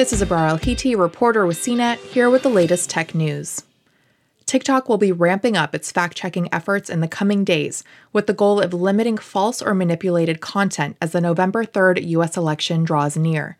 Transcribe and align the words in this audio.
This 0.00 0.14
is 0.14 0.22
Abrar 0.22 0.48
Al-Hiti, 0.48 0.96
reporter 0.96 1.44
with 1.44 1.58
CNET, 1.58 1.98
here 1.98 2.30
with 2.30 2.42
the 2.42 2.48
latest 2.48 2.88
tech 2.88 3.14
news. 3.14 3.64
TikTok 4.46 4.88
will 4.88 4.96
be 4.96 5.12
ramping 5.12 5.58
up 5.58 5.74
its 5.74 5.92
fact 5.92 6.16
checking 6.16 6.48
efforts 6.54 6.88
in 6.88 7.00
the 7.00 7.06
coming 7.06 7.44
days 7.44 7.84
with 8.10 8.26
the 8.26 8.32
goal 8.32 8.62
of 8.62 8.72
limiting 8.72 9.18
false 9.18 9.60
or 9.60 9.74
manipulated 9.74 10.40
content 10.40 10.96
as 11.02 11.12
the 11.12 11.20
November 11.20 11.66
3rd 11.66 12.08
US 12.08 12.38
election 12.38 12.82
draws 12.82 13.14
near. 13.14 13.58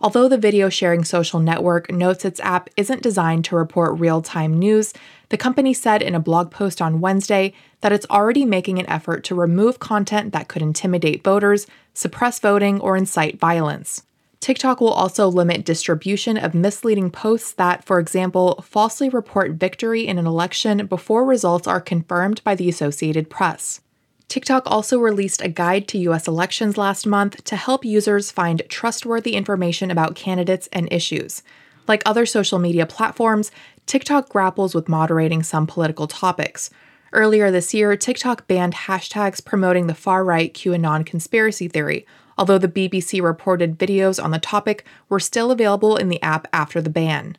Although 0.00 0.30
the 0.30 0.38
video 0.38 0.70
sharing 0.70 1.04
social 1.04 1.40
network 1.40 1.92
notes 1.92 2.24
its 2.24 2.40
app 2.40 2.70
isn't 2.78 3.02
designed 3.02 3.44
to 3.44 3.56
report 3.56 4.00
real 4.00 4.22
time 4.22 4.58
news, 4.58 4.94
the 5.28 5.36
company 5.36 5.74
said 5.74 6.00
in 6.00 6.14
a 6.14 6.20
blog 6.20 6.50
post 6.50 6.80
on 6.80 7.02
Wednesday 7.02 7.52
that 7.82 7.92
it's 7.92 8.06
already 8.08 8.46
making 8.46 8.78
an 8.78 8.88
effort 8.88 9.24
to 9.24 9.34
remove 9.34 9.78
content 9.78 10.32
that 10.32 10.48
could 10.48 10.62
intimidate 10.62 11.22
voters, 11.22 11.66
suppress 11.92 12.38
voting, 12.38 12.80
or 12.80 12.96
incite 12.96 13.38
violence. 13.38 14.04
TikTok 14.42 14.80
will 14.80 14.92
also 14.92 15.28
limit 15.28 15.64
distribution 15.64 16.36
of 16.36 16.52
misleading 16.52 17.12
posts 17.12 17.52
that, 17.52 17.84
for 17.84 18.00
example, 18.00 18.60
falsely 18.68 19.08
report 19.08 19.52
victory 19.52 20.04
in 20.08 20.18
an 20.18 20.26
election 20.26 20.84
before 20.86 21.24
results 21.24 21.68
are 21.68 21.80
confirmed 21.80 22.42
by 22.42 22.56
the 22.56 22.68
Associated 22.68 23.30
Press. 23.30 23.82
TikTok 24.26 24.64
also 24.66 24.98
released 24.98 25.42
a 25.42 25.48
guide 25.48 25.86
to 25.88 25.98
US 26.10 26.26
elections 26.26 26.76
last 26.76 27.06
month 27.06 27.44
to 27.44 27.54
help 27.54 27.84
users 27.84 28.32
find 28.32 28.64
trustworthy 28.68 29.36
information 29.36 29.92
about 29.92 30.16
candidates 30.16 30.68
and 30.72 30.92
issues. 30.92 31.44
Like 31.86 32.02
other 32.04 32.26
social 32.26 32.58
media 32.58 32.84
platforms, 32.84 33.52
TikTok 33.86 34.28
grapples 34.28 34.74
with 34.74 34.88
moderating 34.88 35.44
some 35.44 35.68
political 35.68 36.08
topics. 36.08 36.68
Earlier 37.12 37.50
this 37.50 37.74
year, 37.74 37.94
TikTok 37.94 38.46
banned 38.46 38.74
hashtags 38.74 39.44
promoting 39.44 39.86
the 39.86 39.94
far 39.94 40.24
right 40.24 40.52
QAnon 40.52 41.04
conspiracy 41.04 41.68
theory, 41.68 42.06
although 42.38 42.58
the 42.58 42.68
BBC 42.68 43.22
reported 43.22 43.78
videos 43.78 44.22
on 44.22 44.30
the 44.30 44.38
topic 44.38 44.86
were 45.10 45.20
still 45.20 45.50
available 45.50 45.96
in 45.96 46.08
the 46.08 46.22
app 46.22 46.48
after 46.54 46.80
the 46.80 46.88
ban. 46.88 47.36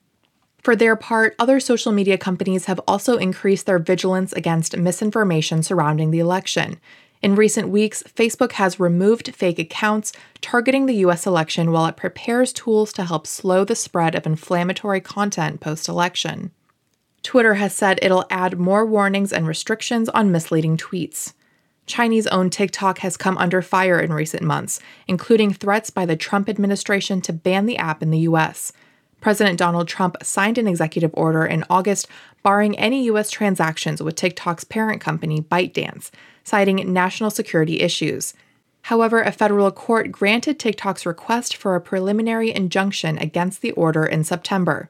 For 0.61 0.75
their 0.75 0.95
part, 0.95 1.35
other 1.39 1.59
social 1.59 1.91
media 1.91 2.17
companies 2.17 2.65
have 2.65 2.79
also 2.87 3.17
increased 3.17 3.65
their 3.65 3.79
vigilance 3.79 4.31
against 4.31 4.77
misinformation 4.77 5.63
surrounding 5.63 6.11
the 6.11 6.19
election. 6.19 6.79
In 7.23 7.35
recent 7.35 7.69
weeks, 7.69 8.03
Facebook 8.03 8.53
has 8.53 8.79
removed 8.79 9.33
fake 9.33 9.57
accounts 9.57 10.13
targeting 10.39 10.85
the 10.85 10.95
US 11.05 11.25
election 11.25 11.71
while 11.71 11.87
it 11.87 11.97
prepares 11.97 12.53
tools 12.53 12.93
to 12.93 13.05
help 13.05 13.25
slow 13.25 13.65
the 13.65 13.75
spread 13.75 14.13
of 14.13 14.25
inflammatory 14.25 15.01
content 15.01 15.59
post 15.59 15.89
election. 15.89 16.51
Twitter 17.23 17.55
has 17.55 17.73
said 17.73 17.99
it'll 18.01 18.25
add 18.29 18.59
more 18.59 18.85
warnings 18.85 19.33
and 19.33 19.47
restrictions 19.47 20.09
on 20.09 20.31
misleading 20.31 20.77
tweets. 20.77 21.33
Chinese 21.85 22.27
owned 22.27 22.51
TikTok 22.51 22.99
has 22.99 23.17
come 23.17 23.37
under 23.37 23.61
fire 23.61 23.99
in 23.99 24.13
recent 24.13 24.43
months, 24.43 24.79
including 25.07 25.53
threats 25.53 25.89
by 25.89 26.05
the 26.05 26.15
Trump 26.15 26.47
administration 26.47 27.21
to 27.21 27.33
ban 27.33 27.65
the 27.65 27.77
app 27.77 28.01
in 28.01 28.11
the 28.11 28.19
US. 28.19 28.71
President 29.19 29.57
Donald 29.57 29.87
Trump 29.87 30.17
signed 30.21 30.57
an 30.57 30.67
executive 30.67 31.11
order 31.13 31.45
in 31.45 31.63
August 31.69 32.07
barring 32.43 32.77
any 32.77 33.05
U.S. 33.05 33.31
transactions 33.31 34.03
with 34.03 34.15
TikTok's 34.15 34.65
parent 34.65 35.01
company, 35.01 35.41
ByteDance, 35.41 36.11
citing 36.43 36.91
national 36.91 37.29
security 37.29 37.79
issues. 37.79 38.33
However, 38.83 39.21
a 39.21 39.31
federal 39.31 39.71
court 39.71 40.11
granted 40.11 40.59
TikTok's 40.59 41.05
request 41.05 41.55
for 41.55 41.75
a 41.75 41.81
preliminary 41.81 42.53
injunction 42.53 43.17
against 43.17 43.61
the 43.61 43.71
order 43.71 44.05
in 44.05 44.25
September. 44.25 44.89